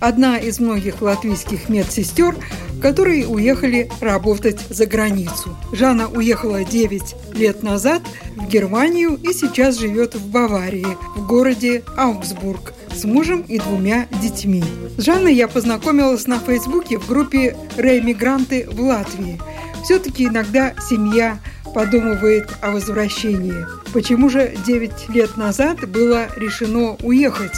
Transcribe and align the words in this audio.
одна 0.00 0.38
из 0.38 0.60
многих 0.60 1.02
латвийских 1.02 1.68
медсестер, 1.68 2.36
которые 2.80 3.26
уехали 3.26 3.90
работать 4.00 4.60
за 4.70 4.86
границу. 4.86 5.56
Жанна 5.72 6.08
уехала 6.08 6.64
9 6.64 7.34
лет 7.34 7.62
назад 7.62 8.02
в 8.36 8.46
Германию 8.48 9.14
и 9.16 9.32
сейчас 9.32 9.78
живет 9.78 10.14
в 10.14 10.30
Баварии, 10.30 10.86
в 11.16 11.26
городе 11.26 11.82
Аугсбург 11.96 12.72
с 12.94 13.04
мужем 13.04 13.42
и 13.42 13.58
двумя 13.58 14.06
детьми. 14.22 14.64
С 14.96 15.02
Жанной 15.02 15.34
я 15.34 15.48
познакомилась 15.48 16.26
на 16.26 16.38
Фейсбуке 16.38 16.98
в 16.98 17.06
группе 17.06 17.56
«Реэмигранты 17.76 18.68
в 18.70 18.80
Латвии». 18.80 19.40
Все-таки 19.84 20.24
иногда 20.24 20.74
семья 20.88 21.38
подумывает 21.74 22.48
о 22.60 22.72
возвращении. 22.72 23.64
Почему 23.92 24.28
же 24.28 24.54
9 24.66 25.10
лет 25.10 25.36
назад 25.36 25.88
было 25.88 26.26
решено 26.36 26.96
уехать? 27.02 27.54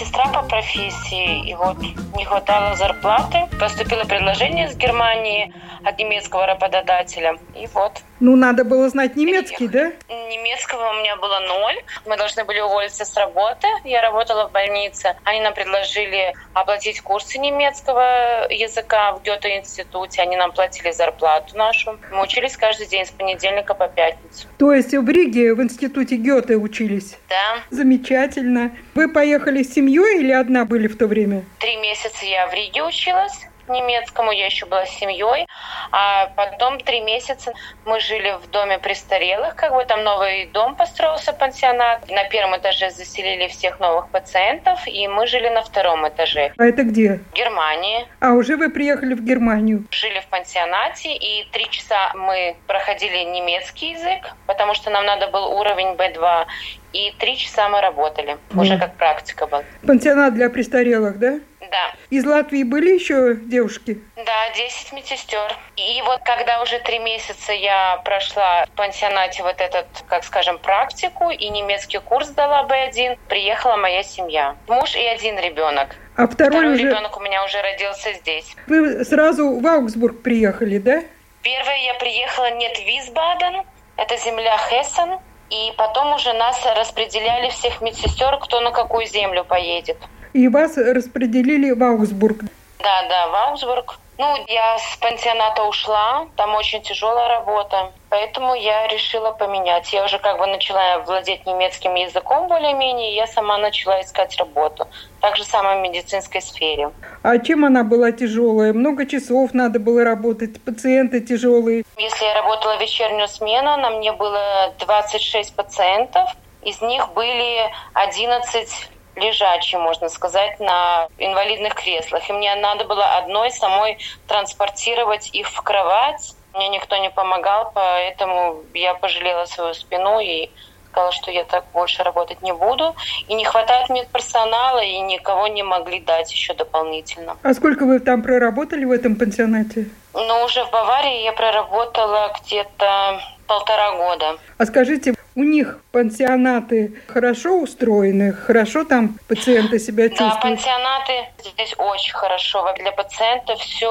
Я 0.00 0.06
медсестра 0.06 0.32
по 0.32 0.42
профессии, 0.48 1.46
и 1.46 1.54
вот 1.54 1.76
не 2.16 2.24
хватало 2.24 2.74
зарплаты. 2.74 3.46
Поступило 3.60 4.04
предложение 4.04 4.66
из 4.66 4.76
Германии 4.76 5.52
от 5.84 5.98
немецкого 5.98 6.46
работодателя, 6.46 7.36
и 7.54 7.66
вот 7.74 8.02
ну, 8.20 8.36
надо 8.36 8.64
было 8.64 8.88
знать 8.88 9.16
немецкий, 9.16 9.66
да? 9.68 9.92
Немецкого 10.08 10.90
у 10.90 10.94
меня 11.00 11.16
было 11.16 11.40
ноль. 11.40 11.76
Мы 12.06 12.16
должны 12.16 12.44
были 12.44 12.60
уволиться 12.60 13.04
с 13.04 13.16
работы. 13.16 13.66
Я 13.84 14.02
работала 14.02 14.48
в 14.48 14.52
больнице. 14.52 15.16
Они 15.24 15.40
нам 15.40 15.54
предложили 15.54 16.34
оплатить 16.52 17.00
курсы 17.00 17.38
немецкого 17.38 18.46
языка 18.50 19.12
в 19.12 19.22
Гёте-институте. 19.22 20.22
Они 20.22 20.36
нам 20.36 20.52
платили 20.52 20.90
зарплату 20.92 21.56
нашу. 21.56 21.98
Мы 22.12 22.22
учились 22.22 22.56
каждый 22.56 22.86
день 22.86 23.06
с 23.06 23.10
понедельника 23.10 23.74
по 23.74 23.88
пятницу. 23.88 24.46
То 24.58 24.72
есть 24.72 24.92
в 24.92 25.08
Риге 25.08 25.54
в 25.54 25.62
институте 25.62 26.16
Гёте 26.16 26.56
учились? 26.56 27.16
Да. 27.28 27.58
Замечательно. 27.70 28.72
Вы 28.94 29.08
поехали 29.08 29.62
с 29.62 29.72
семьей 29.72 30.20
или 30.20 30.32
одна 30.32 30.64
были 30.64 30.86
в 30.88 30.98
то 30.98 31.06
время? 31.06 31.44
Три 31.58 31.76
месяца 31.76 32.24
я 32.26 32.46
в 32.46 32.54
Риге 32.54 32.82
училась 32.82 33.49
немецкому, 33.70 34.32
я 34.32 34.46
еще 34.46 34.66
была 34.66 34.86
с 34.86 34.90
семьей, 34.90 35.46
а 35.92 36.26
потом 36.36 36.78
три 36.80 37.00
месяца 37.00 37.52
мы 37.84 38.00
жили 38.00 38.36
в 38.42 38.50
доме 38.50 38.78
престарелых, 38.78 39.56
как 39.56 39.72
бы 39.72 39.84
там 39.84 40.04
новый 40.04 40.46
дом 40.46 40.76
построился, 40.76 41.32
пансионат. 41.32 42.08
На 42.10 42.24
первом 42.24 42.56
этаже 42.56 42.90
заселили 42.90 43.48
всех 43.48 43.80
новых 43.80 44.08
пациентов, 44.08 44.86
и 44.86 45.08
мы 45.08 45.26
жили 45.26 45.48
на 45.48 45.62
втором 45.62 46.08
этаже. 46.08 46.52
А 46.58 46.64
это 46.64 46.82
где? 46.84 47.20
В 47.32 47.34
Германии. 47.34 48.06
А 48.20 48.32
уже 48.32 48.56
вы 48.56 48.70
приехали 48.70 49.14
в 49.14 49.24
Германию? 49.24 49.84
Жили 49.90 50.20
в 50.20 50.26
пансионате, 50.26 51.14
и 51.14 51.48
три 51.52 51.68
часа 51.70 52.12
мы 52.14 52.56
проходили 52.66 53.18
немецкий 53.24 53.92
язык, 53.92 54.34
потому 54.46 54.74
что 54.74 54.90
нам 54.90 55.04
надо 55.06 55.28
был 55.28 55.58
уровень 55.58 55.94
B2, 55.94 56.46
и 56.92 57.12
три 57.18 57.36
часа 57.36 57.68
мы 57.68 57.80
работали, 57.80 58.36
mm. 58.50 58.60
уже 58.60 58.78
как 58.78 58.96
практика 58.96 59.46
была. 59.46 59.64
Пансионат 59.86 60.34
для 60.34 60.50
престарелых, 60.50 61.18
да? 61.18 61.40
Да. 61.70 61.94
Из 62.10 62.24
Латвии 62.24 62.64
были 62.64 62.90
еще 62.90 63.36
девушки? 63.36 64.00
Да, 64.16 64.50
10 64.54 64.92
медсестер. 64.92 65.56
И 65.76 66.02
вот 66.02 66.20
когда 66.24 66.62
уже 66.62 66.80
три 66.80 66.98
месяца 66.98 67.52
я 67.52 68.00
прошла 68.04 68.66
в 68.66 68.70
пансионате 68.70 69.42
вот 69.42 69.60
этот, 69.60 69.86
как 70.08 70.24
скажем, 70.24 70.58
практику 70.58 71.30
и 71.30 71.48
немецкий 71.48 71.98
курс 71.98 72.28
дала 72.30 72.64
B1, 72.64 73.18
приехала 73.28 73.76
моя 73.76 74.02
семья. 74.02 74.56
Муж 74.66 74.96
и 74.96 75.04
один 75.04 75.38
ребенок. 75.38 75.96
А 76.16 76.26
второй, 76.26 76.58
второй 76.58 76.74
уже... 76.74 76.88
ребенок 76.88 77.16
у 77.16 77.20
меня 77.20 77.44
уже 77.44 77.62
родился 77.62 78.12
здесь. 78.14 78.56
Вы 78.66 79.04
сразу 79.04 79.60
в 79.60 79.66
Аугсбург 79.66 80.22
приехали, 80.22 80.78
да? 80.78 81.02
Первое 81.42 81.78
я 81.78 81.94
приехала 81.94 82.50
нет 82.50 82.76
в 82.76 82.84
Висбаден, 82.84 83.62
это 83.96 84.16
земля 84.18 84.58
Хессен, 84.58 85.20
и 85.50 85.72
потом 85.76 86.14
уже 86.14 86.32
нас 86.32 86.60
распределяли 86.76 87.48
всех 87.50 87.80
медсестер, 87.80 88.36
кто 88.38 88.60
на 88.60 88.72
какую 88.72 89.06
землю 89.06 89.44
поедет 89.44 89.96
и 90.32 90.48
вас 90.48 90.76
распределили 90.76 91.72
в 91.72 91.82
Аугсбург. 91.82 92.44
Да, 92.78 93.08
да, 93.08 93.28
в 93.28 93.34
Аугсбург. 93.34 93.98
Ну, 94.20 94.36
я 94.48 94.76
с 94.76 94.98
пансионата 94.98 95.62
ушла, 95.62 96.26
там 96.36 96.54
очень 96.54 96.82
тяжелая 96.82 97.28
работа, 97.28 97.90
поэтому 98.10 98.54
я 98.54 98.86
решила 98.88 99.30
поменять. 99.30 99.90
Я 99.94 100.04
уже 100.04 100.18
как 100.18 100.38
бы 100.38 100.46
начала 100.46 100.98
владеть 100.98 101.46
немецким 101.46 101.94
языком 101.94 102.46
более-менее, 102.46 103.12
и 103.12 103.14
я 103.14 103.26
сама 103.26 103.56
начала 103.56 103.98
искать 104.02 104.36
работу. 104.36 104.86
Так 105.22 105.36
же 105.36 105.44
самое 105.44 105.78
в 105.78 105.82
медицинской 105.82 106.42
сфере. 106.42 106.90
А 107.22 107.38
чем 107.38 107.64
она 107.64 107.82
была 107.82 108.12
тяжелая? 108.12 108.74
Много 108.74 109.06
часов 109.06 109.54
надо 109.54 109.78
было 109.80 110.04
работать, 110.04 110.62
пациенты 110.62 111.20
тяжелые? 111.20 111.84
Если 111.96 112.24
я 112.26 112.34
работала 112.34 112.78
вечернюю 112.78 113.26
смену, 113.26 113.78
на 113.78 113.88
мне 113.88 114.12
было 114.12 114.74
26 114.80 115.56
пациентов, 115.56 116.28
из 116.62 116.78
них 116.82 117.08
были 117.14 117.70
11 117.94 118.90
лежачие, 119.20 119.80
можно 119.80 120.08
сказать, 120.08 120.58
на 120.58 121.08
инвалидных 121.18 121.74
креслах. 121.74 122.28
И 122.28 122.32
мне 122.32 122.54
надо 122.56 122.84
было 122.84 123.04
одной 123.18 123.50
самой 123.50 123.98
транспортировать 124.26 125.30
их 125.32 125.48
в 125.48 125.62
кровать. 125.62 126.34
Мне 126.54 126.68
никто 126.68 126.96
не 126.96 127.10
помогал, 127.10 127.70
поэтому 127.74 128.62
я 128.74 128.94
пожалела 128.94 129.44
свою 129.44 129.74
спину 129.74 130.18
и 130.18 130.50
сказала, 130.90 131.12
что 131.12 131.30
я 131.30 131.44
так 131.44 131.64
больше 131.72 132.02
работать 132.02 132.42
не 132.42 132.52
буду. 132.52 132.94
И 133.28 133.34
не 133.34 133.44
хватает 133.44 133.88
медперсонала, 133.90 134.82
и 134.82 134.98
никого 135.00 135.46
не 135.46 135.62
могли 135.62 136.00
дать 136.00 136.32
еще 136.32 136.54
дополнительно. 136.54 137.36
А 137.42 137.54
сколько 137.54 137.84
вы 137.84 138.00
там 138.00 138.22
проработали 138.22 138.84
в 138.84 138.90
этом 138.90 139.16
пансионате? 139.16 139.88
Ну, 140.12 140.44
уже 140.44 140.64
в 140.64 140.70
Баварии 140.70 141.22
я 141.22 141.32
проработала 141.32 142.32
где-то 142.40 143.20
полтора 143.50 143.96
года. 143.96 144.38
А 144.58 144.64
скажите, 144.64 145.14
у 145.34 145.42
них 145.42 145.80
пансионаты 145.90 146.94
хорошо 147.08 147.58
устроены, 147.58 148.32
хорошо 148.32 148.84
там 148.84 149.18
пациенты 149.26 149.80
себя 149.80 150.08
чувствуют? 150.08 150.34
Да, 150.34 150.40
пансионаты 150.40 151.12
здесь 151.44 151.74
очень 151.76 152.14
хорошо. 152.14 152.72
Для 152.78 152.92
пациента 152.92 153.56
все 153.56 153.90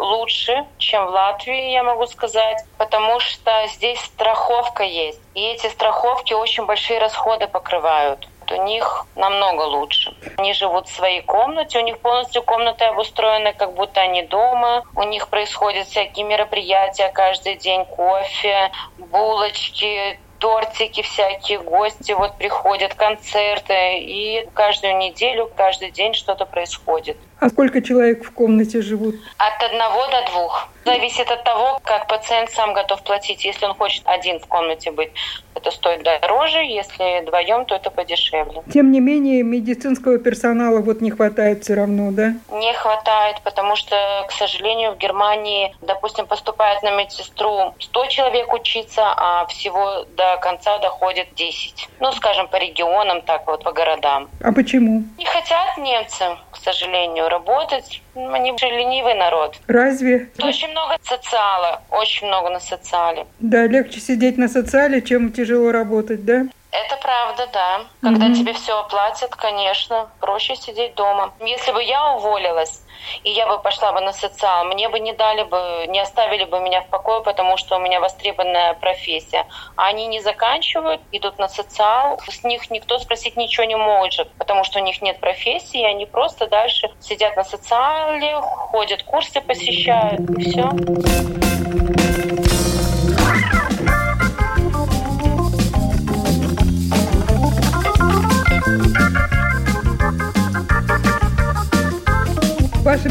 лучше, 0.00 0.64
чем 0.78 1.04
в 1.04 1.10
Латвии, 1.10 1.72
я 1.72 1.82
могу 1.82 2.06
сказать, 2.06 2.64
потому 2.78 3.20
что 3.20 3.50
здесь 3.74 4.00
страховка 4.00 4.84
есть. 4.84 5.20
И 5.34 5.40
эти 5.40 5.66
страховки 5.66 6.32
очень 6.32 6.64
большие 6.64 6.98
расходы 6.98 7.46
покрывают 7.46 8.26
у 8.52 8.62
них 8.64 9.06
намного 9.16 9.62
лучше. 9.62 10.14
Они 10.36 10.52
живут 10.52 10.88
в 10.88 10.94
своей 10.94 11.22
комнате, 11.22 11.78
у 11.78 11.82
них 11.82 11.98
полностью 12.00 12.42
комнаты 12.42 12.84
обустроены, 12.84 13.52
как 13.52 13.74
будто 13.74 14.00
они 14.00 14.22
дома. 14.22 14.82
У 14.94 15.02
них 15.02 15.28
происходят 15.28 15.86
всякие 15.86 16.24
мероприятия 16.24 17.10
каждый 17.12 17.56
день, 17.56 17.84
кофе, 17.84 18.70
булочки, 18.98 20.18
тортики 20.38 21.02
всякие, 21.02 21.58
гости 21.58 22.12
вот 22.12 22.36
приходят, 22.36 22.94
концерты. 22.94 23.98
И 24.00 24.46
каждую 24.52 24.98
неделю, 24.98 25.50
каждый 25.56 25.90
день 25.90 26.12
что-то 26.12 26.44
происходит. 26.44 27.16
А 27.40 27.48
сколько 27.48 27.82
человек 27.82 28.24
в 28.24 28.32
комнате 28.32 28.80
живут? 28.82 29.16
От 29.38 29.62
одного 29.62 30.06
до 30.06 30.30
двух. 30.30 30.68
Зависит 30.84 31.30
от 31.30 31.44
того, 31.44 31.80
как 31.82 32.06
пациент 32.08 32.50
сам 32.50 32.74
готов 32.74 33.02
платить. 33.02 33.44
Если 33.44 33.64
он 33.64 33.74
хочет 33.74 34.02
один 34.04 34.38
в 34.38 34.46
комнате 34.46 34.90
быть, 34.90 35.10
это 35.54 35.70
стоит 35.70 36.02
дороже. 36.02 36.58
Если 36.58 37.22
вдвоем, 37.22 37.64
то 37.64 37.74
это 37.74 37.90
подешевле. 37.90 38.62
Тем 38.72 38.92
не 38.92 39.00
менее, 39.00 39.42
медицинского 39.42 40.18
персонала 40.18 40.80
вот 40.80 41.00
не 41.00 41.10
хватает 41.10 41.64
все 41.64 41.74
равно, 41.74 42.10
да? 42.12 42.34
Не 42.52 42.74
хватает, 42.74 43.40
потому 43.42 43.76
что, 43.76 43.96
к 44.28 44.32
сожалению, 44.32 44.92
в 44.92 44.98
Германии, 44.98 45.74
допустим, 45.80 46.26
поступает 46.26 46.82
на 46.82 46.94
медсестру 46.96 47.74
100 47.78 48.06
человек 48.06 48.52
учиться, 48.52 49.04
а 49.16 49.46
всего 49.46 50.04
до 50.16 50.36
конца 50.42 50.78
доходит 50.78 51.28
10. 51.34 51.88
Ну, 52.00 52.12
скажем, 52.12 52.46
по 52.48 52.56
регионам, 52.56 53.22
так 53.22 53.46
вот, 53.46 53.64
по 53.64 53.72
городам. 53.72 54.28
А 54.42 54.52
почему? 54.52 55.04
Не 55.16 55.24
хотят 55.24 55.78
немцы, 55.78 56.24
сожалению, 56.64 57.28
работать. 57.28 58.02
Они 58.14 58.56
же 58.58 58.66
ленивый 58.66 59.14
народ. 59.14 59.56
Разве? 59.66 60.30
Очень 60.38 60.68
много 60.70 60.96
социала, 61.02 61.82
очень 61.90 62.26
много 62.26 62.50
на 62.50 62.60
социале. 62.60 63.26
Да, 63.40 63.66
легче 63.66 64.00
сидеть 64.00 64.38
на 64.38 64.48
социале, 64.48 65.02
чем 65.02 65.32
тяжело 65.32 65.72
работать, 65.72 66.24
да? 66.24 66.46
Это 66.74 66.96
правда, 66.96 67.48
да. 67.52 67.80
Когда 68.02 68.26
mm-hmm. 68.26 68.34
тебе 68.34 68.52
все 68.52 68.80
оплатят, 68.80 69.36
конечно, 69.36 70.10
проще 70.20 70.56
сидеть 70.56 70.96
дома. 70.96 71.32
Если 71.40 71.70
бы 71.70 71.80
я 71.80 72.14
уволилась, 72.16 72.82
и 73.22 73.30
я 73.30 73.46
бы 73.46 73.62
пошла 73.62 73.92
бы 73.92 74.00
на 74.00 74.12
социал, 74.12 74.64
мне 74.64 74.88
бы 74.88 74.98
не 74.98 75.12
дали 75.12 75.44
бы, 75.44 75.86
не 75.86 76.00
оставили 76.00 76.44
бы 76.44 76.58
меня 76.58 76.82
в 76.82 76.88
покое, 76.88 77.22
потому 77.22 77.56
что 77.58 77.76
у 77.76 77.78
меня 77.78 78.00
востребованная 78.00 78.74
профессия. 78.74 79.46
А 79.76 79.86
они 79.86 80.08
не 80.08 80.20
заканчивают, 80.20 81.00
идут 81.12 81.38
на 81.38 81.48
социал, 81.48 82.18
с 82.28 82.42
них 82.42 82.68
никто 82.72 82.98
спросить 82.98 83.36
ничего 83.36 83.64
не 83.64 83.76
может, 83.76 84.32
потому 84.32 84.64
что 84.64 84.80
у 84.80 84.82
них 84.82 85.00
нет 85.00 85.20
профессии, 85.20 85.80
и 85.80 85.84
они 85.84 86.06
просто 86.06 86.48
дальше 86.48 86.90
сидят 86.98 87.36
на 87.36 87.44
социале, 87.44 88.40
ходят, 88.40 89.04
курсы 89.04 89.40
посещают, 89.40 90.28
и 90.30 90.50
все. 90.50 91.43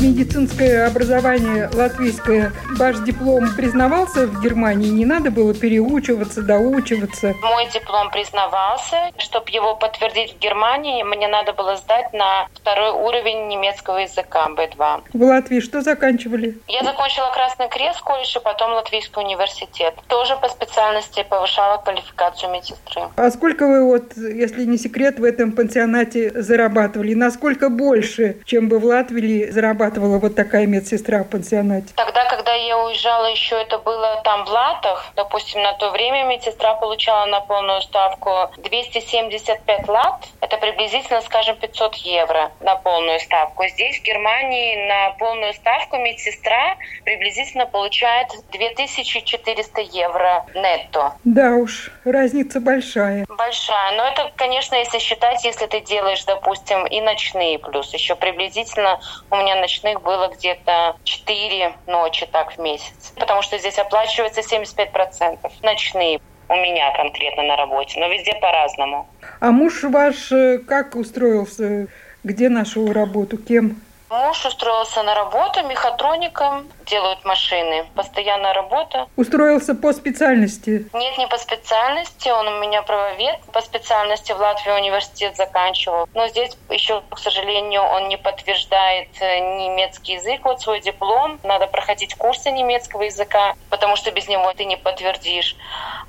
Медицинское 0.03 0.85
образование 0.85 1.69
латвийское, 1.73 2.51
ваш 2.77 2.99
диплом 2.99 3.49
признавался 3.55 4.27
в 4.27 4.41
Германии? 4.41 4.89
Не 4.89 5.05
надо 5.05 5.31
было 5.31 5.53
переучиваться, 5.53 6.41
доучиваться? 6.41 7.33
Мой 7.41 7.67
диплом 7.73 8.09
признавался. 8.11 9.11
Чтобы 9.17 9.49
его 9.51 9.75
подтвердить 9.75 10.35
в 10.35 10.39
Германии, 10.39 11.03
мне 11.03 11.27
надо 11.27 11.53
было 11.53 11.75
сдать 11.77 12.13
на 12.13 12.47
второй 12.53 12.91
уровень 12.91 13.47
немецкого 13.47 13.97
языка 13.97 14.47
B2. 14.49 15.03
В 15.13 15.23
Латвии 15.23 15.59
что 15.59 15.81
заканчивали? 15.81 16.57
Я 16.67 16.83
закончила 16.83 17.31
Красный 17.33 17.69
Крест 17.69 18.01
колледж, 18.01 18.35
и 18.35 18.39
потом 18.39 18.73
Латвийский 18.73 19.21
университет. 19.21 19.95
Тоже 20.07 20.35
по 20.37 20.49
специальности 20.49 21.25
повышала 21.29 21.77
квалификацию 21.77 22.51
медсестры. 22.51 23.03
А 23.15 23.31
сколько 23.31 23.67
вы, 23.67 23.85
вот, 23.85 24.15
если 24.17 24.65
не 24.65 24.77
секрет, 24.77 25.19
в 25.19 25.23
этом 25.23 25.51
пансионате 25.51 26.31
зарабатывали? 26.41 27.13
Насколько 27.13 27.69
больше, 27.69 28.37
чем 28.45 28.69
бы 28.69 28.79
в 28.79 28.85
Латвии 28.85 29.49
зарабатывала 29.49 30.19
вот 30.19 30.35
такая 30.35 30.65
медсестра 30.67 31.23
в 31.23 31.29
пансионате? 31.29 31.87
Тогда, 31.95 32.25
когда 32.25 32.53
я 32.67 32.77
уезжала, 32.77 33.27
еще 33.27 33.61
это 33.61 33.77
было 33.79 34.21
там 34.23 34.45
в 34.45 34.49
латах. 34.49 35.11
Допустим, 35.15 35.61
на 35.61 35.73
то 35.73 35.91
время 35.91 36.25
медсестра 36.25 36.75
получала 36.75 37.25
на 37.25 37.41
полную 37.41 37.81
ставку 37.81 38.51
275 38.57 39.87
лат. 39.87 40.25
Это 40.41 40.57
приблизительно, 40.57 41.21
скажем, 41.21 41.55
500 41.55 41.95
евро 41.95 42.51
на 42.59 42.75
полную 42.75 43.19
ставку. 43.19 43.67
Здесь, 43.67 43.99
в 43.99 44.03
Германии, 44.03 44.87
на 44.87 45.11
полную 45.11 45.53
ставку 45.53 45.97
медсестра 45.97 46.77
приблизительно 47.03 47.65
получает 47.65 48.27
2400 48.51 49.81
евро 49.81 50.45
нетто. 50.53 51.13
Да 51.23 51.55
уж, 51.55 51.91
разница 52.05 52.59
большая. 52.59 53.25
Большая. 53.29 53.91
Но 53.97 54.07
это, 54.07 54.31
конечно, 54.35 54.75
если 54.75 54.99
считать, 54.99 55.43
если 55.43 55.65
ты 55.65 55.81
делаешь, 55.81 56.23
допустим, 56.25 56.85
и 56.85 57.01
ночные 57.01 57.59
плюс. 57.59 57.93
Еще 57.93 58.15
приблизительно 58.15 58.99
у 59.29 59.35
меня 59.35 59.55
ночных 59.55 60.01
было 60.01 60.27
где-то 60.29 60.95
4 61.03 61.73
ночи 61.87 62.25
так 62.25 62.52
в 62.57 62.61
месяц. 62.61 63.13
Потому 63.15 63.41
что 63.41 63.57
здесь 63.57 63.77
оплачивается 63.77 64.41
75%. 64.41 65.51
Ночные 65.61 66.19
у 66.49 66.55
меня 66.55 66.91
конкретно 66.95 67.43
на 67.43 67.55
работе, 67.55 67.99
но 67.99 68.07
везде 68.07 68.33
по-разному. 68.35 69.07
А 69.39 69.51
муж 69.51 69.83
ваш 69.83 70.31
э, 70.31 70.59
как 70.59 70.95
устроился? 70.95 71.87
Где 72.23 72.49
нашел 72.49 72.91
работу? 72.91 73.37
Кем? 73.37 73.81
Муж 74.13 74.45
устроился 74.45 75.01
на 75.01 75.15
работу 75.15 75.63
мехатроником, 75.65 76.69
делают 76.85 77.25
машины. 77.25 77.87
Постоянная 77.95 78.53
работа. 78.53 79.07
Устроился 79.15 79.73
по 79.73 79.91
специальности? 79.91 80.87
Нет, 80.93 81.17
не 81.17 81.25
по 81.25 81.39
специальности. 81.39 82.29
Он 82.29 82.47
у 82.47 82.59
меня 82.59 82.83
правовед. 82.83 83.39
По 83.51 83.61
специальности 83.61 84.31
в 84.31 84.37
Латвии 84.37 84.69
университет 84.69 85.35
заканчивал. 85.35 86.07
Но 86.13 86.27
здесь 86.27 86.55
еще, 86.69 87.01
к 87.09 87.17
сожалению, 87.17 87.81
он 87.81 88.07
не 88.07 88.17
подтверждает 88.17 89.09
э, 89.19 89.39
немецкий 89.39 90.13
язык, 90.13 90.41
вот 90.43 90.61
свой 90.61 90.79
диплом. 90.79 91.39
Надо 91.41 91.65
проходить 91.65 92.13
курсы 92.13 92.51
немецкого 92.51 93.03
языка, 93.03 93.55
потому 93.71 93.95
что 93.95 94.11
без 94.11 94.27
него 94.27 94.53
ты 94.53 94.65
не 94.65 94.77
подтвердишь. 94.77 95.55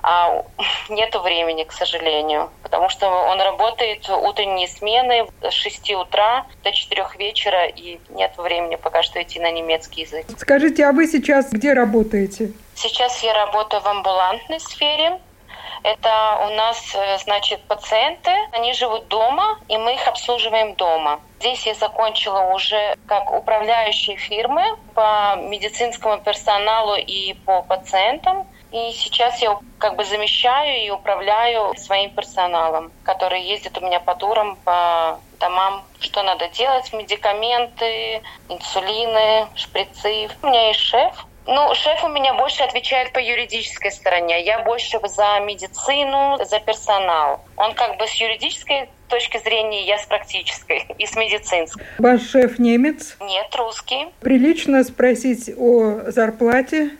А 0.03 0.45
нету 0.91 1.21
времени, 1.21 1.65
к 1.65 1.73
сожалению, 1.73 2.51
потому 2.63 2.91
что 2.91 3.09
он 3.09 3.41
работает 3.41 4.07
утренние 4.11 4.69
смены 4.69 5.27
с 5.41 5.55
6 5.55 5.91
утра 5.93 6.45
до 6.63 6.71
4 6.71 7.07
вечера, 7.17 7.65
и 7.65 7.94
нет 8.11 8.33
времени 8.37 8.77
пока 8.77 9.03
что 9.03 9.23
идти 9.23 9.41
на 9.41 9.51
немецкий 9.51 10.03
язык. 10.03 10.27
Скажите, 10.39 10.87
а 10.87 10.93
вы 10.93 11.07
сейчас 11.07 11.51
где 11.51 11.73
работаете? 11.73 12.53
Сейчас 12.75 13.23
я 13.23 13.35
работаю 13.35 13.83
в 13.83 13.87
амбулантной 13.87 14.61
сфере. 14.61 15.21
Это 15.85 16.39
у 16.47 16.55
нас, 16.55 16.95
э, 16.95 17.19
значит, 17.19 17.61
пациенты, 17.65 18.31
они 18.53 18.73
живут 18.73 19.07
дома, 19.09 19.59
и 19.69 19.77
мы 19.77 19.95
их 19.95 20.09
обслуживаем 20.09 20.75
дома. 20.77 21.21
Здесь 21.41 21.67
я 21.67 21.75
закончила 21.75 22.55
уже 22.55 22.97
как 23.07 23.31
управляющая 23.31 24.17
фирмы 24.17 24.65
по 24.95 25.37
медицинскому 25.37 26.23
персоналу 26.23 26.97
и 26.97 27.35
по 27.45 27.61
пациентам. 27.61 28.47
И 28.75 28.93
сейчас 28.93 29.41
я 29.41 29.57
как 29.79 29.95
бы 29.95 30.05
замещаю 30.05 30.85
и 30.85 30.91
управляю 30.91 31.77
своим 31.77 32.11
персоналом, 32.11 32.91
который 33.05 33.41
ездит 33.41 33.79
у 33.79 33.81
меня 33.81 34.01
по 34.01 34.17
турам, 34.17 34.57
по 34.65 35.21
домам, 35.39 35.85
что 36.01 36.25
надо 36.25 36.49
делать, 36.49 36.93
медикаменты, 36.93 38.21
инсулины, 38.49 39.47
шприцы. 39.55 40.29
У 40.43 40.47
меня 40.49 40.69
есть 40.69 40.81
шеф, 40.81 41.25
ну, 41.47 41.75
шеф 41.75 42.03
у 42.03 42.09
меня 42.09 42.35
больше 42.35 42.63
отвечает 42.65 43.13
по 43.13 43.19
юридической 43.19 43.93
стороне. 43.93 44.45
Я 44.45 44.61
больше 44.65 44.99
за 45.05 45.41
медицину, 45.41 46.43
за 46.45 46.59
персонал. 46.59 47.45
Он 47.57 47.75
как 47.75 47.99
бы 47.99 48.09
с 48.09 48.15
юридической 48.15 48.89
точки 49.09 49.39
зрения, 49.39 49.87
я 49.87 49.99
с 49.99 50.07
практической 50.07 50.87
и 50.99 51.07
с 51.07 51.15
медицинской. 51.15 51.85
Ваш 51.99 52.23
шеф 52.23 52.59
немец? 52.59 53.17
Нет, 53.21 53.55
русский. 53.55 54.07
Прилично 54.21 54.83
спросить 54.83 55.51
о 55.57 56.11
зарплате? 56.11 56.93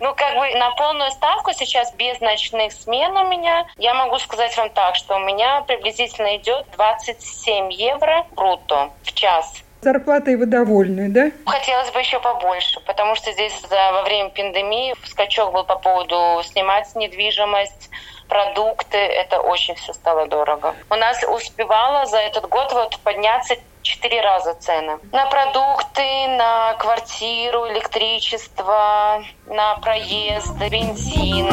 Ну, 0.00 0.14
как 0.14 0.34
бы 0.34 0.58
на 0.58 0.70
полную 0.72 1.10
ставку 1.10 1.52
сейчас 1.52 1.92
без 1.94 2.20
ночных 2.20 2.72
смен 2.72 3.16
у 3.16 3.28
меня, 3.28 3.66
я 3.78 3.94
могу 3.94 4.18
сказать 4.18 4.56
вам 4.56 4.70
так, 4.70 4.94
что 4.94 5.16
у 5.16 5.20
меня 5.20 5.62
приблизительно 5.62 6.36
идет 6.36 6.66
27 6.74 7.72
евро 7.72 8.26
брутто 8.32 8.90
в 9.02 9.12
час. 9.14 9.62
Зарплатой 9.80 10.36
вы 10.36 10.46
довольны, 10.46 11.08
да? 11.08 11.30
Хотелось 11.46 11.90
бы 11.92 12.00
еще 12.00 12.18
побольше, 12.18 12.80
потому 12.80 13.14
что 13.14 13.30
здесь 13.32 13.52
во 13.70 14.02
время 14.02 14.30
пандемии 14.30 14.94
скачок 15.04 15.52
был 15.52 15.64
по 15.64 15.76
поводу 15.76 16.42
снимать 16.44 16.94
недвижимость, 16.96 17.90
продукты, 18.28 18.98
это 18.98 19.40
очень 19.40 19.74
все 19.74 19.92
стало 19.92 20.26
дорого. 20.26 20.74
У 20.90 20.94
нас 20.94 21.22
успевало 21.24 22.06
за 22.06 22.18
этот 22.18 22.48
год 22.48 22.72
вот 22.72 22.98
подняться 23.00 23.56
четыре 23.82 24.20
раза 24.20 24.54
цены. 24.54 24.98
На 25.12 25.26
продукты, 25.26 26.28
на 26.36 26.74
квартиру, 26.74 27.68
электричество, 27.68 29.22
на 29.46 29.76
проезд, 29.76 30.56
бензин. 30.70 31.48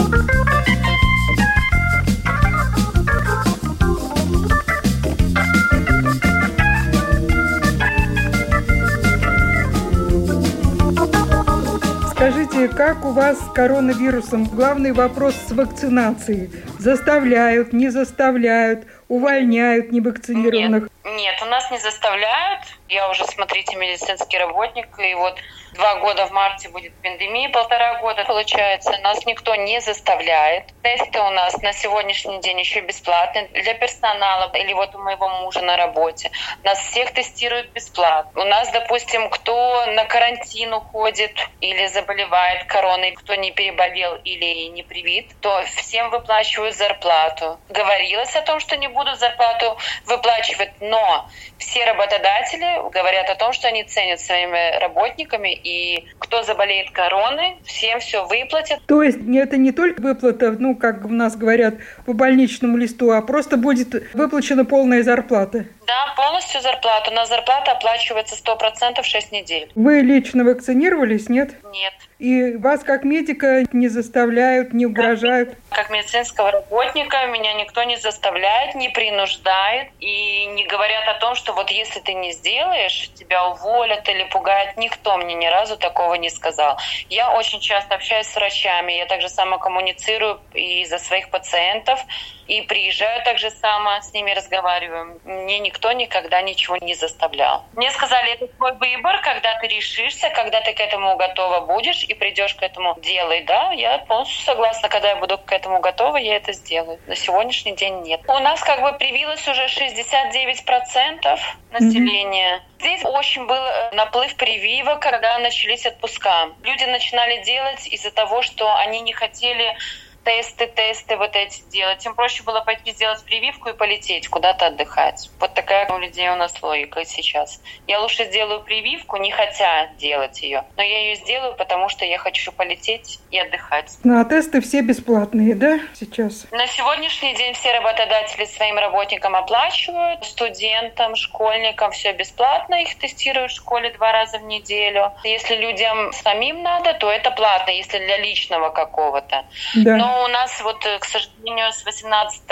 Скажите, 12.53 12.75
как 12.75 13.03
у 13.03 13.11
вас 13.13 13.39
с 13.39 13.51
коронавирусом? 13.51 14.43
Главный 14.43 14.91
вопрос 14.91 15.33
с 15.33 15.51
вакцинацией. 15.51 16.51
Заставляют, 16.77 17.73
не 17.73 17.89
заставляют, 17.89 18.85
увольняют 19.07 19.91
невакцинированных? 19.91 20.83
Нет, 21.03 21.15
нет, 21.15 21.41
у 21.41 21.45
нас 21.45 21.71
не 21.71 21.79
заставляют. 21.79 22.61
Я 22.89 23.09
уже, 23.09 23.25
смотрите, 23.25 23.75
медицинский 23.75 24.37
работник, 24.37 24.87
и 24.99 25.15
вот 25.15 25.35
два 25.73 25.95
года 25.95 26.27
в 26.27 26.31
марте 26.31 26.69
будет 26.69 26.93
пандемия, 27.01 27.49
полтора 27.49 27.99
года 28.01 28.23
получается. 28.25 28.91
Нас 29.01 29.25
никто 29.25 29.55
не 29.55 29.81
заставляет. 29.81 30.65
Тесты 30.83 31.19
у 31.19 31.29
нас 31.31 31.59
на 31.63 31.73
сегодняшний 31.73 32.39
день 32.41 32.59
еще 32.59 32.81
бесплатные 32.81 33.47
для 33.47 33.73
персонала 33.73 34.51
или 34.55 34.73
вот 34.73 34.93
у 34.93 34.99
моего 34.99 35.27
мужа 35.41 35.61
на 35.61 35.75
работе. 35.75 36.29
Нас 36.63 36.77
всех 36.79 37.13
тестируют 37.13 37.71
бесплатно. 37.71 38.41
У 38.41 38.45
нас, 38.45 38.69
допустим, 38.71 39.29
кто 39.29 39.85
на 39.87 40.05
карантин 40.05 40.73
уходит 40.73 41.35
или 41.61 41.87
заболевает 41.87 42.42
короной, 42.67 43.11
кто 43.11 43.35
не 43.35 43.51
переболел 43.51 44.15
или 44.23 44.69
не 44.69 44.83
привит, 44.83 45.27
то 45.41 45.63
всем 45.77 46.09
выплачивают 46.09 46.75
зарплату. 46.75 47.59
Говорилось 47.69 48.35
о 48.35 48.41
том, 48.41 48.59
что 48.59 48.77
не 48.77 48.87
будут 48.87 49.19
зарплату 49.19 49.77
выплачивать, 50.05 50.71
но 50.79 51.29
все 51.57 51.85
работодатели 51.85 52.91
говорят 52.91 53.29
о 53.29 53.35
том, 53.35 53.53
что 53.53 53.67
они 53.67 53.83
ценят 53.83 54.19
своими 54.19 54.79
работниками 54.79 55.53
и 55.53 56.07
кто 56.19 56.43
заболеет 56.43 56.91
короной, 56.91 57.57
всем 57.65 57.99
все 57.99 58.25
выплатят. 58.25 58.79
То 58.87 59.01
есть 59.01 59.19
это 59.35 59.57
не 59.57 59.71
только 59.71 60.01
выплата, 60.01 60.51
ну, 60.51 60.75
как 60.75 61.05
у 61.05 61.09
нас 61.09 61.35
говорят, 61.35 61.75
по 62.05 62.13
больничному 62.13 62.77
листу, 62.77 63.11
а 63.11 63.21
просто 63.21 63.57
будет 63.57 64.13
выплачена 64.13 64.65
полная 64.65 65.03
зарплата? 65.03 65.65
Да, 65.85 66.13
полностью 66.15 66.61
зарплата. 66.61 67.11
У 67.11 67.13
нас 67.13 67.29
зарплата 67.29 67.71
оплачивается 67.71 68.35
100% 68.35 69.03
6 69.03 69.31
недель. 69.31 69.71
Вы 69.75 69.99
лично 70.01 70.43
вакцинировались, 70.43 71.29
нет? 71.29 71.55
Нет. 71.71 71.93
И 72.19 72.55
вас 72.55 72.83
как 72.83 73.03
медика 73.03 73.63
не 73.73 73.89
заставляют, 73.89 74.73
не 74.73 74.85
угрожают? 74.85 75.57
Как 75.73 75.89
медицинского 75.89 76.51
работника 76.51 77.25
меня 77.25 77.53
никто 77.53 77.81
не 77.83 77.95
заставляет, 77.95 78.75
не 78.75 78.89
принуждает 78.89 79.89
и 79.97 80.45
не 80.45 80.65
говорят 80.65 81.07
о 81.07 81.15
том, 81.15 81.33
что 81.33 81.53
вот 81.53 81.71
если 81.71 81.99
ты 81.99 82.13
не 82.13 82.31
сделаешь, 82.31 83.11
тебя 83.13 83.47
уволят 83.47 84.07
или 84.07 84.23
пугают. 84.25 84.77
Никто 84.77 85.17
мне 85.17 85.33
ни 85.33 85.47
разу 85.47 85.77
такого 85.77 86.13
не 86.13 86.29
сказал. 86.29 86.77
Я 87.09 87.31
очень 87.31 87.59
часто 87.59 87.95
общаюсь 87.95 88.27
с 88.27 88.35
врачами, 88.35 88.93
я 88.93 89.07
также 89.07 89.29
сама 89.29 89.57
коммуницирую 89.57 90.39
и 90.53 90.85
за 90.85 90.99
своих 90.99 91.31
пациентов, 91.31 91.99
и 92.45 92.61
приезжаю 92.61 93.23
также 93.23 93.49
сама, 93.49 94.01
с 94.01 94.13
ними 94.13 94.31
разговариваю. 94.31 95.19
Мне 95.23 95.59
никто 95.59 95.91
никогда 95.91 96.41
ничего 96.41 96.77
не 96.81 96.93
заставлял. 96.93 97.67
Мне 97.73 97.89
сказали, 97.91 98.33
это 98.33 98.47
твой 98.57 98.73
выбор, 98.73 99.21
когда 99.21 99.57
ты 99.59 99.67
решишься, 99.67 100.29
когда 100.29 100.61
ты 100.61 100.73
к 100.73 100.79
этому 100.79 101.15
готова 101.15 101.61
будешь 101.61 102.03
и 102.03 102.13
придешь 102.13 102.53
к 102.55 102.61
этому, 102.61 102.95
делай, 102.99 103.41
да. 103.43 103.71
Я 103.71 103.97
полностью 103.99 104.43
согласна, 104.43 104.89
когда 104.89 105.09
я 105.09 105.15
буду 105.15 105.37
к 105.37 105.51
этому 105.51 105.62
готова, 105.79 106.17
я 106.17 106.35
это 106.35 106.53
сделаю. 106.53 106.99
На 107.07 107.15
сегодняшний 107.15 107.75
день 107.75 108.01
нет. 108.01 108.21
У 108.27 108.39
нас 108.39 108.61
как 108.61 108.81
бы 108.81 108.97
привилось 108.97 109.47
уже 109.47 109.65
69% 109.65 111.39
населения. 111.71 112.57
Mm-hmm. 112.57 112.79
Здесь 112.79 113.01
очень 113.05 113.45
был 113.45 113.55
э, 113.55 113.95
наплыв 113.95 114.35
прививок, 114.35 114.99
когда 115.01 115.37
начались 115.39 115.85
отпуска. 115.85 116.49
Люди 116.63 116.83
начинали 116.83 117.43
делать 117.43 117.87
из-за 117.87 118.11
того, 118.11 118.41
что 118.41 118.75
они 118.75 119.01
не 119.01 119.13
хотели 119.13 119.75
тесты, 120.23 120.67
тесты 120.67 121.17
вот 121.17 121.35
эти 121.35 121.61
делать. 121.69 121.99
Тем 121.99 122.15
проще 122.15 122.43
было 122.43 122.61
пойти 122.61 122.91
сделать 122.91 123.23
прививку 123.23 123.69
и 123.69 123.73
полететь 123.73 124.27
куда-то 124.27 124.67
отдыхать. 124.67 125.29
Вот 125.39 125.53
такая 125.53 125.89
у 125.89 125.97
людей 125.97 126.29
у 126.29 126.35
нас 126.35 126.53
логика 126.61 127.03
сейчас. 127.05 127.61
Я 127.87 127.99
лучше 127.99 128.25
сделаю 128.25 128.61
прививку, 128.61 129.17
не 129.17 129.31
хотя 129.31 129.87
делать 129.97 130.41
ее, 130.41 130.63
но 130.77 130.83
я 130.83 130.99
ее 130.99 131.15
сделаю, 131.15 131.55
потому 131.55 131.89
что 131.89 132.05
я 132.05 132.17
хочу 132.17 132.51
полететь 132.51 133.19
и 133.31 133.39
отдыхать. 133.39 133.97
Ну 134.03 134.19
а 134.19 134.25
тесты 134.25 134.61
все 134.61 134.81
бесплатные, 134.81 135.55
да, 135.55 135.79
сейчас? 135.93 136.45
На 136.51 136.67
сегодняшний 136.67 137.35
день 137.35 137.53
все 137.53 137.73
работодатели 137.73 138.45
своим 138.45 138.77
работникам 138.77 139.35
оплачивают, 139.35 140.23
студентам, 140.25 141.15
школьникам 141.15 141.91
все 141.91 142.13
бесплатно, 142.13 142.81
их 142.81 142.97
тестируют 142.97 143.51
в 143.51 143.55
школе 143.55 143.91
два 143.91 144.11
раза 144.11 144.39
в 144.39 144.43
неделю. 144.43 145.11
Если 145.23 145.55
людям 145.55 146.11
самим 146.13 146.63
надо, 146.63 146.93
то 146.93 147.11
это 147.11 147.31
платно, 147.31 147.71
если 147.71 147.99
для 147.99 148.17
личного 148.17 148.69
какого-то. 148.69 149.45
Да. 149.75 149.97
Но 149.97 150.12
у 150.23 150.27
нас 150.27 150.61
вот, 150.61 150.85
э, 150.85 150.99
к 150.99 151.05
сожалению, 151.05 151.71
с 151.71 151.83
18 151.85 152.43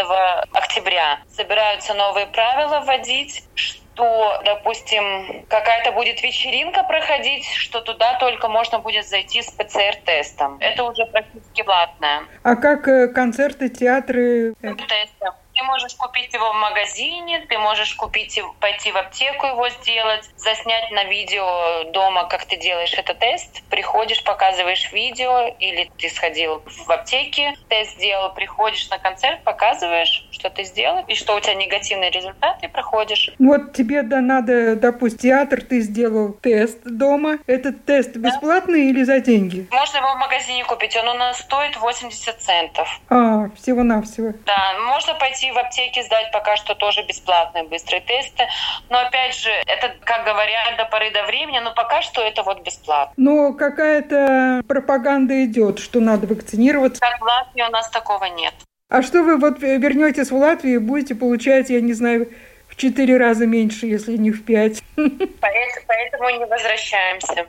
октября 0.54 1.20
собираются 1.30 1.94
новые 1.94 2.28
правила 2.28 2.82
вводить, 2.82 3.44
что, 3.56 4.42
допустим, 4.46 5.46
какая-то 5.48 5.92
будет 5.92 6.22
вечеринка 6.24 6.84
проходить, 6.84 7.46
что 7.46 7.82
туда 7.82 8.18
только 8.20 8.48
можно 8.48 8.80
будет 8.80 9.08
зайти 9.08 9.42
с 9.42 9.52
ПЦР-тестом. 9.52 10.58
Это 10.60 10.84
уже 10.84 11.06
практически 11.06 11.62
платное. 11.64 12.24
А 12.44 12.56
как 12.56 12.88
э, 12.88 13.08
концерты, 13.08 13.70
театры? 13.70 14.54
Тестом. 14.62 15.36
Ты 15.62 15.68
можешь 15.68 15.94
купить 15.94 16.34
его 16.34 16.54
в 16.54 16.56
магазине, 16.56 17.46
ты 17.48 17.60
можешь 17.60 17.94
купить, 17.94 18.42
пойти 18.60 18.92
в 18.92 18.98
аптеку 18.98 19.46
его 19.46 19.70
сделать, 19.70 20.28
заснять 20.36 20.90
на 20.90 21.04
видео 21.04 21.84
дома, 21.92 22.28
как 22.28 22.46
ты 22.46 22.58
делаешь 22.58 22.94
этот 22.98 23.20
тест, 23.20 23.62
приходишь, 23.70 24.24
показываешь 24.24 24.92
видео, 24.92 25.56
или 25.60 25.92
ты 26.00 26.10
сходил 26.10 26.64
в 26.66 26.90
аптеке, 26.90 27.54
тест 27.70 27.92
сделал, 27.92 28.34
приходишь 28.34 28.90
на 28.90 28.98
концерт, 28.98 29.44
показываешь, 29.44 30.28
что 30.32 30.50
ты 30.50 30.64
сделал, 30.64 31.06
и 31.08 31.14
что 31.14 31.36
у 31.36 31.40
тебя 31.40 31.54
негативный 31.54 32.10
результат, 32.10 32.58
и 32.64 32.68
проходишь. 32.68 33.30
Вот 33.38 33.74
тебе 33.74 34.02
да, 34.02 34.20
надо, 34.20 34.76
допустим, 34.76 35.20
театр, 35.20 35.62
ты 35.62 35.82
сделал 35.82 36.34
тест 36.42 36.80
дома. 36.86 37.38
Этот 37.46 37.86
тест 37.86 38.16
бесплатный 38.16 38.86
да. 38.86 38.90
или 38.90 39.04
за 39.04 39.20
деньги? 39.20 39.68
Можно 39.70 39.98
его 39.98 40.14
в 40.16 40.18
магазине 40.18 40.66
купить, 40.66 40.98
он 40.98 41.08
у 41.08 41.14
нас 41.14 41.38
стоит 41.38 41.78
80 41.78 42.42
центов. 42.42 43.00
А, 43.10 43.50
всего-навсего. 43.62 44.34
Да, 44.48 44.80
можно 44.88 45.14
пойти 45.14 45.51
в 45.52 45.58
аптеке 45.58 46.04
сдать 46.04 46.32
пока 46.32 46.56
что 46.56 46.76
тоже 46.76 47.04
бесплатные 47.04 47.64
быстрые 47.64 48.02
тесты. 48.02 48.44
Но 48.90 49.00
опять 49.00 49.36
же, 49.36 49.50
это, 49.68 49.94
как 50.04 50.26
говорят, 50.26 50.78
до 50.78 50.86
поры 50.86 51.12
до 51.12 51.24
времени, 51.26 51.60
но 51.60 51.74
пока 51.74 52.02
что 52.02 52.22
это 52.22 52.44
вот 52.44 52.64
бесплатно. 52.64 53.14
Но 53.18 53.54
какая-то 53.54 54.62
пропаганда 54.68 55.46
идет, 55.46 55.80
что 55.80 56.00
надо 56.00 56.28
вакцинироваться. 56.28 57.02
Как 57.02 57.20
в 57.20 57.24
Латвии 57.24 57.62
у 57.62 57.72
нас 57.72 57.90
такого 57.90 58.26
нет. 58.26 58.54
А 58.90 59.02
что 59.02 59.24
вы 59.24 59.38
вот 59.38 59.62
вернетесь 59.62 60.32
в 60.32 60.36
Латвию 60.36 60.76
и 60.76 60.80
будете 60.80 61.16
получать, 61.16 61.70
я 61.70 61.80
не 61.80 61.94
знаю, 61.94 62.30
в 62.68 62.76
четыре 62.76 63.18
раза 63.18 63.46
меньше, 63.46 63.86
если 63.86 64.18
не 64.18 64.32
в 64.32 64.44
пять? 64.44 64.82
Поэтому, 64.96 65.86
поэтому 65.88 66.30
не 66.30 66.46
возвращаемся. 66.46 67.46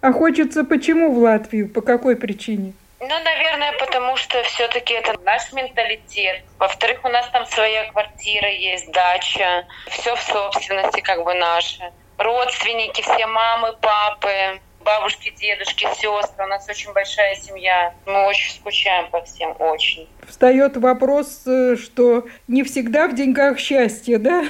А 0.00 0.12
хочется 0.12 0.64
почему 0.64 1.12
в 1.12 1.18
Латвию? 1.18 1.68
По 1.68 1.80
какой 1.80 2.14
причине? 2.14 2.74
Ну, 3.06 3.22
наверное, 3.22 3.72
потому 3.72 4.16
что 4.16 4.42
все-таки 4.44 4.94
это 4.94 5.14
наш 5.20 5.52
менталитет. 5.52 6.42
Во-вторых, 6.58 7.04
у 7.04 7.08
нас 7.08 7.28
там 7.28 7.44
своя 7.44 7.90
квартира 7.92 8.50
есть, 8.50 8.90
дача. 8.92 9.66
Все 9.90 10.16
в 10.16 10.22
собственности 10.22 11.00
как 11.00 11.22
бы 11.22 11.34
наше. 11.34 11.92
Родственники, 12.16 13.02
все 13.02 13.26
мамы, 13.26 13.74
папы, 13.82 14.58
бабушки, 14.80 15.30
дедушки, 15.30 15.86
сестры. 15.94 16.44
У 16.44 16.48
нас 16.48 16.66
очень 16.66 16.94
большая 16.94 17.34
семья. 17.36 17.92
Мы 18.06 18.26
очень 18.26 18.54
скучаем 18.54 19.10
по 19.10 19.22
всем, 19.22 19.54
очень. 19.58 20.08
Встает 20.26 20.78
вопрос, 20.78 21.46
э, 21.46 21.76
что 21.76 22.24
не 22.48 22.62
всегда 22.62 23.08
в 23.08 23.14
деньгах 23.14 23.58
счастье, 23.58 24.16
да? 24.16 24.44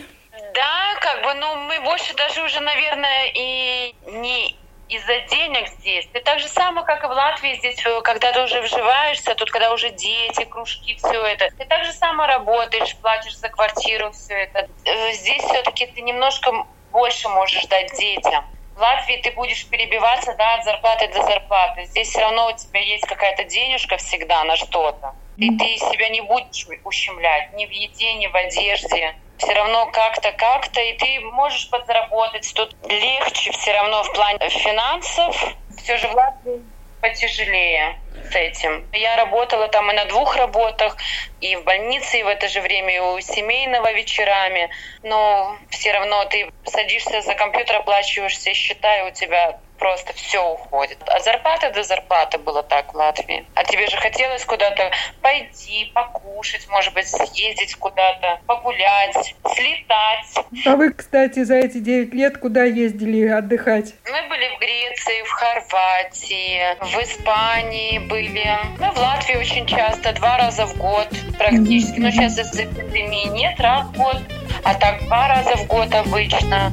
Да, 0.54 0.94
как 1.00 1.24
бы, 1.24 1.34
ну, 1.34 1.56
мы 1.56 1.80
больше 1.80 2.14
даже 2.14 2.40
уже, 2.44 2.60
наверное, 2.60 3.32
и 3.34 3.94
не 4.06 4.56
из-за 4.88 5.20
денег 5.20 5.68
здесь. 5.68 6.06
Ты 6.12 6.20
так 6.20 6.40
же 6.40 6.48
самое, 6.48 6.86
как 6.86 7.04
и 7.04 7.06
в 7.06 7.10
Латвии 7.10 7.54
здесь, 7.54 7.84
э, 7.84 8.00
когда 8.02 8.32
ты 8.32 8.42
уже 8.42 8.60
вживаешься, 8.60 9.34
тут 9.34 9.50
когда 9.50 9.72
уже 9.72 9.90
дети, 9.90 10.44
кружки, 10.44 10.94
все 10.96 11.24
это. 11.24 11.48
Ты 11.56 11.64
так 11.64 11.84
же 11.84 11.92
самое 11.92 12.28
работаешь, 12.28 12.96
платишь 12.96 13.36
за 13.36 13.48
квартиру, 13.48 14.12
все 14.12 14.34
это. 14.34 14.68
Э, 14.84 15.12
здесь 15.12 15.42
все-таки 15.42 15.86
ты 15.86 16.02
немножко 16.02 16.66
больше 16.92 17.28
можешь 17.28 17.64
дать 17.66 17.96
детям. 17.96 18.44
В 18.76 18.80
Латвии 18.80 19.16
ты 19.18 19.30
будешь 19.30 19.68
перебиваться 19.68 20.34
да, 20.36 20.54
от 20.54 20.64
зарплаты 20.64 21.08
до 21.08 21.22
зарплаты. 21.22 21.84
Здесь 21.86 22.08
все 22.08 22.20
равно 22.20 22.48
у 22.48 22.52
тебя 22.56 22.80
есть 22.80 23.06
какая-то 23.06 23.44
денежка 23.44 23.96
всегда 23.96 24.44
на 24.44 24.56
что-то. 24.56 25.14
И 25.36 25.48
ты 25.56 25.76
себя 25.76 26.08
не 26.10 26.20
будешь 26.20 26.66
ущемлять 26.84 27.52
ни 27.54 27.66
в 27.66 27.70
еде, 27.70 28.14
ни 28.14 28.26
в 28.26 28.34
одежде 28.34 29.14
все 29.38 29.52
равно 29.52 29.86
как-то, 29.92 30.32
как-то, 30.32 30.80
и 30.80 30.96
ты 30.98 31.20
можешь 31.20 31.68
подзаработать. 31.70 32.52
Тут 32.54 32.74
легче 32.88 33.50
все 33.52 33.72
равно 33.72 34.02
в 34.02 34.12
плане 34.12 34.48
финансов. 34.48 35.36
Все 35.76 35.96
же 35.96 36.08
в 36.08 36.14
Латвии 36.14 36.62
потяжелее 37.00 37.98
с 38.30 38.34
этим. 38.34 38.86
Я 38.92 39.16
работала 39.16 39.68
там 39.68 39.90
и 39.90 39.94
на 39.94 40.04
двух 40.06 40.36
работах, 40.36 40.96
и 41.40 41.56
в 41.56 41.64
больнице, 41.64 42.20
и 42.20 42.22
в 42.22 42.28
это 42.28 42.48
же 42.48 42.60
время 42.60 42.96
и 42.96 42.98
у 42.98 43.20
семейного 43.20 43.92
вечерами. 43.92 44.70
Но 45.02 45.56
все 45.70 45.92
равно 45.92 46.24
ты 46.26 46.50
садишься 46.64 47.20
за 47.20 47.34
компьютер, 47.34 47.76
оплачиваешь 47.76 48.36
все 48.36 48.54
счета, 48.54 48.96
и 48.98 49.10
у 49.10 49.10
тебя 49.12 49.58
просто 49.78 50.12
все 50.14 50.42
уходит. 50.42 50.98
А 51.06 51.20
зарплата 51.20 51.70
до 51.70 51.82
зарплаты 51.82 52.38
было 52.38 52.62
так 52.62 52.94
в 52.94 52.96
Латвии. 52.96 53.44
А 53.54 53.64
тебе 53.64 53.86
же 53.88 53.96
хотелось 53.96 54.44
куда-то 54.44 54.90
пойти, 55.20 55.90
покушать, 55.94 56.66
может 56.68 56.94
быть, 56.94 57.08
съездить 57.08 57.74
куда-то, 57.76 58.40
погулять, 58.46 59.34
слетать. 59.54 60.46
А 60.66 60.76
вы, 60.76 60.92
кстати, 60.92 61.44
за 61.44 61.56
эти 61.56 61.78
9 61.78 62.14
лет 62.14 62.38
куда 62.38 62.64
ездили 62.64 63.28
отдыхать? 63.28 63.94
Мы 64.04 64.28
были 64.28 64.48
в 64.56 64.58
Греции, 64.58 65.22
в 65.22 65.30
Хорватии, 65.30 66.76
в 66.80 67.02
Испании 67.02 67.98
были. 68.08 68.44
Мы 68.78 68.90
в 68.90 68.98
Латвии 68.98 69.36
очень 69.36 69.66
часто, 69.66 70.12
два 70.12 70.38
раза 70.38 70.66
в 70.66 70.76
год 70.76 71.08
практически. 71.38 71.98
Но 72.00 72.10
сейчас 72.10 72.38
из-за 72.38 72.64
пандемии 72.64 73.28
нет, 73.28 73.58
раз 73.60 73.86
в 73.86 73.92
год. 73.92 74.18
А 74.62 74.74
так 74.74 75.04
два 75.04 75.28
раза 75.28 75.56
в 75.56 75.66
год 75.66 75.92
обычно. 75.94 76.72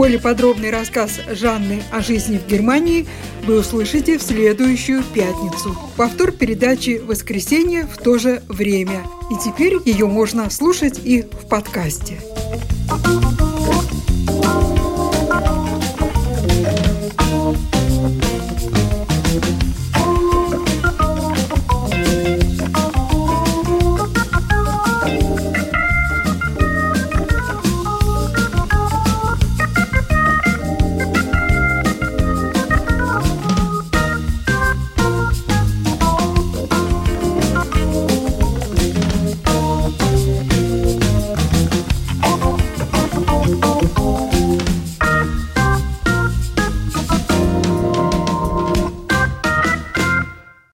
Более 0.00 0.18
подробный 0.18 0.70
рассказ 0.70 1.20
Жанны 1.30 1.82
о 1.92 2.00
жизни 2.00 2.38
в 2.38 2.46
Германии 2.46 3.06
вы 3.44 3.58
услышите 3.58 4.16
в 4.16 4.22
следующую 4.22 5.02
пятницу. 5.04 5.76
Повтор 5.98 6.32
передачи 6.32 6.98
воскресенье 7.04 7.86
в 7.86 7.98
то 7.98 8.16
же 8.16 8.42
время. 8.48 9.02
И 9.30 9.34
теперь 9.44 9.74
ее 9.84 10.06
можно 10.06 10.48
слушать 10.48 10.98
и 11.04 11.20
в 11.20 11.46
подкасте. 11.46 12.18
thank 12.88 13.38
you 13.38 13.39